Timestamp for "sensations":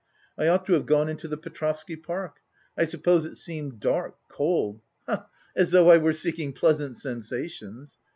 6.97-7.99